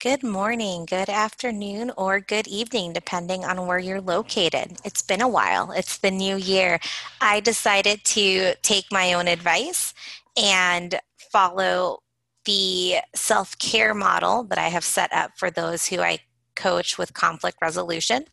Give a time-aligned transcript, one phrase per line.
[0.00, 4.78] Good morning, good afternoon, or good evening, depending on where you're located.
[4.84, 6.78] It's been a while, it's the new year.
[7.20, 9.94] I decided to take my own advice
[10.40, 11.00] and
[11.32, 12.04] follow
[12.44, 16.20] the self care model that I have set up for those who I
[16.54, 18.26] coach with conflict resolution.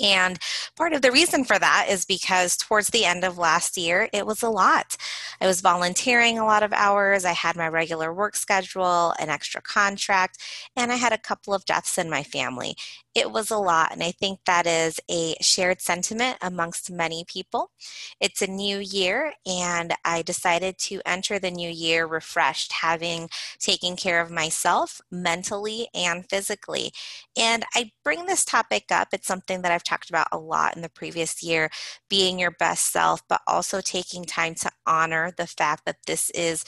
[0.00, 0.38] And
[0.76, 4.26] part of the reason for that is because towards the end of last year, it
[4.26, 4.96] was a lot.
[5.40, 9.60] I was volunteering a lot of hours, I had my regular work schedule, an extra
[9.60, 10.38] contract,
[10.76, 12.76] and I had a couple of deaths in my family
[13.18, 13.92] it was a lot.
[13.92, 17.72] And I think that is a shared sentiment amongst many people.
[18.20, 23.96] It's a new year, and I decided to enter the new year refreshed, having taken
[23.96, 26.92] care of myself mentally and physically.
[27.36, 30.82] And I bring this topic up, it's something that I've talked about a lot in
[30.82, 31.70] the previous year
[32.08, 36.64] being your best self, but also taking time to honor the fact that this is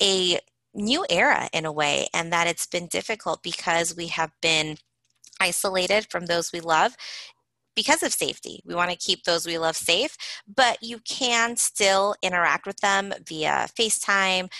[0.00, 0.38] a
[0.74, 4.76] new era in a way and that it's been difficult because we have been
[5.40, 6.96] isolated from those we love
[7.74, 8.62] because of safety.
[8.64, 13.12] We want to keep those we love safe, but you can still interact with them
[13.26, 14.50] via FaceTime,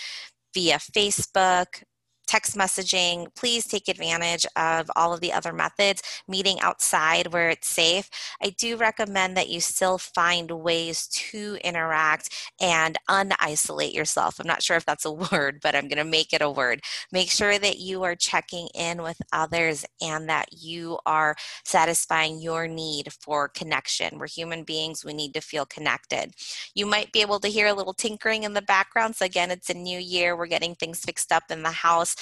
[0.53, 1.83] via Facebook,
[2.27, 7.67] text messaging, please take advantage of all of the other methods, meeting outside where it's
[7.67, 8.09] safe.
[8.41, 12.29] I do recommend that you still find ways to interact
[12.61, 14.39] and unisolate yourself.
[14.39, 16.81] I'm not sure if that's a word, but I'm going to make it a word.
[17.11, 22.67] Make sure that you are checking in with others and that you are satisfying your
[22.67, 24.17] need for connection.
[24.17, 26.33] We're human beings, we need to feel connected.
[26.75, 29.15] You might be able to hear a little tinkering in the background.
[29.15, 32.12] So, again, it's a new year, we're getting things fixed up in the house.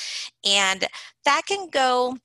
[0.46, 0.86] And
[1.26, 2.18] that can go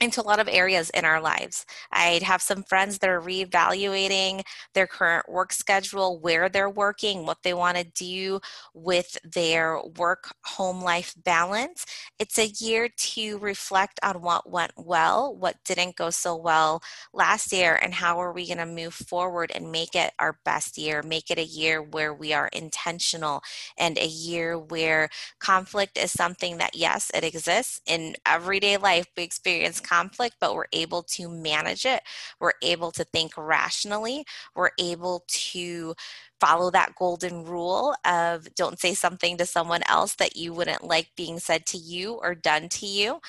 [0.00, 1.64] into a lot of areas in our lives.
[1.92, 4.42] I'd have some friends that are reevaluating
[4.74, 8.40] their current work schedule, where they're working, what they want to do
[8.74, 11.86] with their work home life balance.
[12.18, 17.52] It's a year to reflect on what went well, what didn't go so well last
[17.52, 21.02] year, and how are we going to move forward and make it our best year,
[21.02, 23.42] make it a year where we are intentional
[23.78, 29.06] and a year where conflict is something that, yes, it exists in everyday life.
[29.16, 32.02] We experience conflict, but we're able to manage it.
[32.40, 34.24] We're able to think rationally.
[34.56, 35.94] We're able to
[36.40, 41.08] follow that golden rule of don't say something to someone else that you wouldn't like
[41.16, 43.20] being said to you or done to you.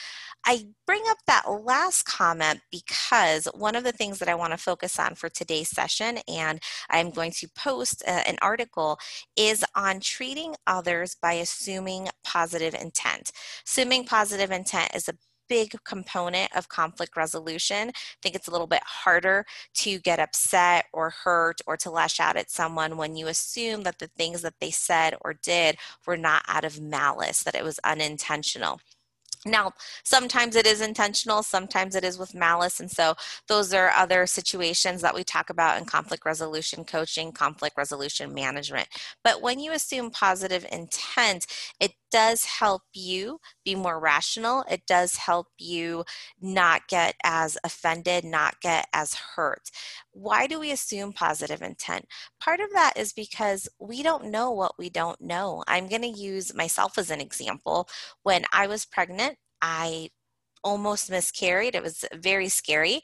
[0.45, 4.57] I bring up that last comment because one of the things that I want to
[4.57, 8.99] focus on for today's session, and I'm going to post a, uh, an article,
[9.35, 13.31] is on treating others by assuming positive intent.
[13.65, 15.13] Assuming positive intent is a
[15.47, 17.89] big component of conflict resolution.
[17.89, 19.45] I think it's a little bit harder
[19.75, 23.99] to get upset or hurt or to lash out at someone when you assume that
[23.99, 27.79] the things that they said or did were not out of malice, that it was
[27.83, 28.79] unintentional.
[29.45, 29.73] Now,
[30.03, 32.79] sometimes it is intentional, sometimes it is with malice.
[32.79, 33.13] And so,
[33.47, 38.87] those are other situations that we talk about in conflict resolution coaching, conflict resolution management.
[39.23, 41.45] But when you assume positive intent,
[41.79, 44.63] it does help you be more rational.
[44.69, 46.05] It does help you
[46.41, 49.69] not get as offended, not get as hurt.
[50.11, 52.07] Why do we assume positive intent?
[52.39, 55.63] Part of that is because we don't know what we don't know.
[55.67, 57.89] I'm going to use myself as an example.
[58.23, 60.09] When I was pregnant, I
[60.65, 61.75] almost miscarried.
[61.75, 63.01] It was very scary.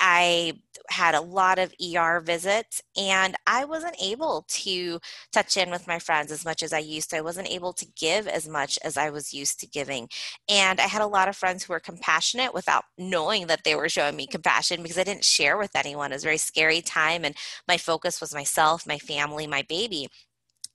[0.00, 0.54] I
[0.90, 4.98] had a lot of ER visits and I wasn't able to
[5.32, 7.18] touch in with my friends as much as I used to.
[7.18, 10.08] I wasn't able to give as much as I was used to giving.
[10.48, 13.88] And I had a lot of friends who were compassionate without knowing that they were
[13.88, 16.10] showing me compassion because I didn't share with anyone.
[16.10, 17.36] It was a very scary time and
[17.68, 20.08] my focus was myself, my family, my baby.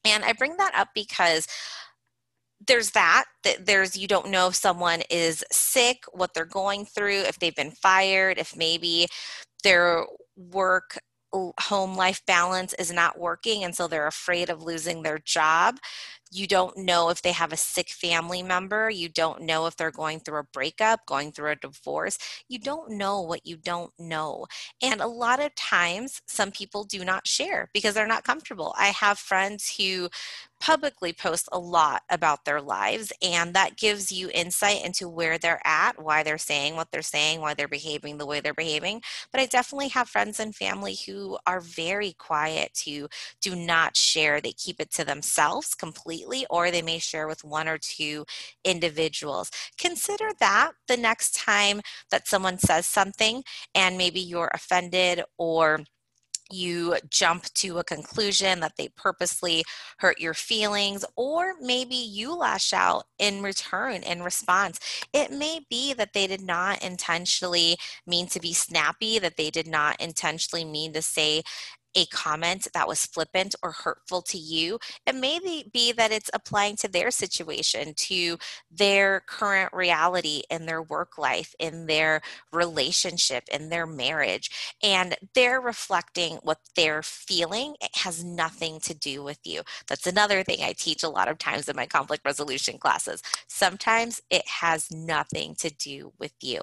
[0.06, 1.46] And I bring that up because
[2.68, 3.26] there's that
[3.60, 7.72] there's you don't know if someone is sick what they're going through if they've been
[7.72, 9.08] fired if maybe
[9.64, 10.06] their
[10.36, 10.98] work
[11.62, 15.78] home life balance is not working and so they're afraid of losing their job
[16.32, 19.92] you don't know if they have a sick family member you don't know if they're
[19.92, 22.18] going through a breakup going through a divorce
[22.48, 24.46] you don't know what you don't know
[24.82, 28.88] and a lot of times some people do not share because they're not comfortable i
[28.88, 30.10] have friends who
[30.60, 35.62] publicly post a lot about their lives, and that gives you insight into where they're
[35.66, 39.02] at, why they're saying what they're saying, why they're behaving the way they're behaving.
[39.32, 43.08] But I definitely have friends and family who are very quiet, who
[43.42, 44.42] do not share.
[44.42, 46.19] They keep it to themselves completely,
[46.50, 48.26] or they may share with one or two
[48.64, 49.52] individuals.
[49.78, 51.82] Consider that the next time
[52.12, 53.44] that someone says something
[53.76, 55.80] and maybe you're offended or
[56.52, 59.64] you jump to a conclusion that they purposely
[60.00, 64.80] hurt your feelings, or maybe you lash out in return in response.
[65.14, 67.78] It may be that they did not intentionally
[68.08, 71.44] mean to be snappy, that they did not intentionally mean to say
[71.96, 74.80] a comment that was flippant or hurtful to you.
[75.06, 75.40] It may
[75.72, 78.38] be that it's applying to their situation, to
[78.72, 82.22] their current reality in their work life, in their
[82.52, 84.76] relationship, in their marriage.
[84.84, 87.76] And they're reflecting what they're feeling.
[87.82, 89.62] It has nothing to do with you.
[89.88, 93.22] That's another thing I teach a lot of times in my conflict resolution classes.
[93.48, 96.62] Sometimes it has nothing to do with you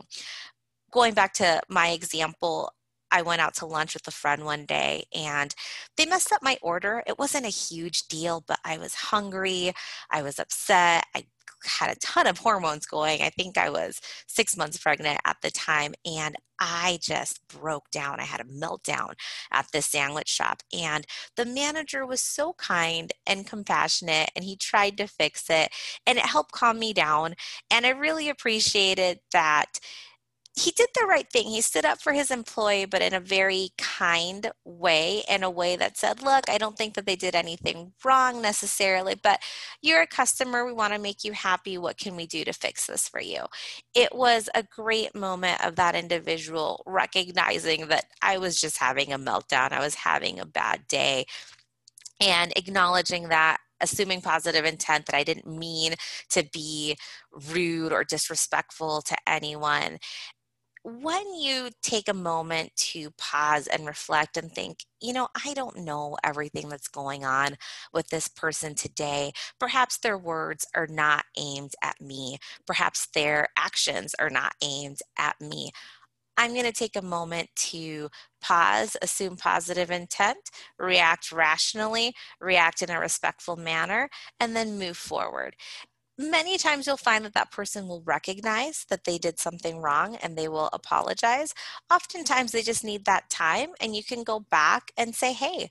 [0.93, 2.73] going back to my example
[3.11, 5.55] I went out to lunch with a friend one day and
[5.97, 7.03] they messed up my order.
[7.07, 9.73] It wasn't a huge deal, but I was hungry.
[10.11, 11.05] I was upset.
[11.15, 11.25] I
[11.65, 13.23] had a ton of hormones going.
[13.23, 15.95] I think I was six months pregnant at the time.
[16.05, 18.21] And I just broke down.
[18.21, 19.15] I had a meltdown
[19.53, 20.63] at this sandwich shop.
[20.73, 21.07] And
[21.37, 25.71] the manager was so kind and compassionate, and he tried to fix it.
[26.07, 27.35] And it helped calm me down.
[27.71, 29.79] And I really appreciated that
[30.59, 31.49] he did the right thing.
[31.49, 35.77] He stood up for his employee, but in a very kind way, in a way
[35.77, 39.41] that said, Look, I don't think that they did anything wrong necessarily, but
[39.83, 40.65] you're a customer.
[40.65, 41.77] We want to make you happy.
[41.77, 43.43] What can we do to fix this for you?
[43.95, 49.19] It was a great moment of that individual recognizing that I was just having a
[49.19, 51.27] meltdown, I was having a bad day,
[52.19, 55.95] and acknowledging that assuming positive intent that I didn't mean
[56.31, 56.97] to be
[57.53, 59.99] rude or disrespectful to anyone
[60.87, 65.79] when you take a moment to pause and reflect and think, you know, I don't
[65.79, 67.57] know everything that's going on
[67.93, 69.33] with this person today.
[69.59, 72.39] Perhaps their words are not aimed at me.
[72.69, 75.73] Perhaps their actions are not aimed at me.
[76.37, 78.09] I'm going to take a moment to
[78.41, 85.57] pause, assume positive intent, react rationally, react in a respectful manner, and then move forward
[86.19, 90.37] many times you'll find that that person will recognize that they did something wrong and
[90.37, 91.55] they will apologize.
[91.91, 95.69] Oftentimes they just need that time and you can go back and say, hey,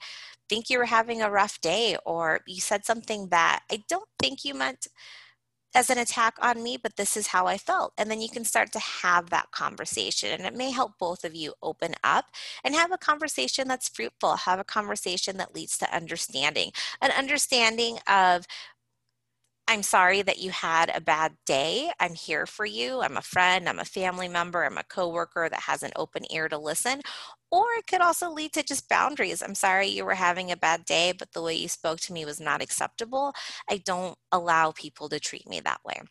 [0.47, 4.45] think you were having a rough day or you said something that I don't think
[4.45, 4.88] you meant
[5.75, 7.94] as an attack on me, but this is how I felt.
[7.97, 10.31] And then you can start to have that conversation.
[10.31, 12.27] And it may help both of you open up
[12.63, 16.71] and have a conversation that's fruitful, have a conversation that leads to understanding,
[17.01, 18.45] an understanding of
[19.68, 21.92] I'm sorry that you had a bad day.
[22.00, 23.02] I'm here for you.
[23.02, 26.48] I'm a friend, I'm a family member, I'm a coworker that has an open ear
[26.50, 27.02] to listen.
[27.52, 29.42] Or it could also lead to just boundaries.
[29.42, 32.26] I'm sorry you were having a bad day, but the way you spoke to me
[32.26, 33.34] was not acceptable.
[33.70, 36.02] I don't allow people to treat me that way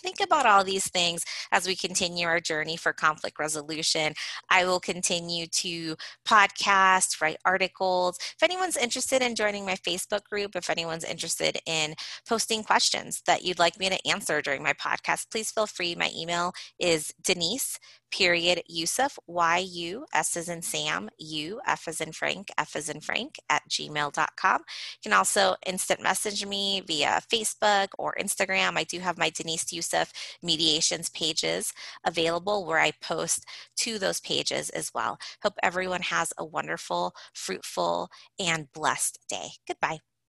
[0.00, 4.14] think about all these things as we continue our journey for conflict resolution.
[4.50, 8.18] I will continue to podcast, write articles.
[8.18, 11.94] If anyone's interested in joining my Facebook group, if anyone's interested in
[12.28, 15.94] posting questions that you'd like me to answer during my podcast, please feel free.
[15.94, 17.78] My email is Denise
[18.10, 23.00] period Yusuff, Y-U, S as in Sam, U, F as in Frank, F as in
[23.00, 24.60] Frank, at gmail.com.
[24.60, 28.76] You can also instant message me via Facebook or Instagram.
[28.76, 29.89] I do have my Denise Yusuff
[30.42, 31.72] mediations pages
[32.04, 33.44] available where I post
[33.78, 35.18] to those pages as well.
[35.42, 39.50] Hope everyone has a wonderful, fruitful, and blessed day.
[39.66, 40.00] Goodbye.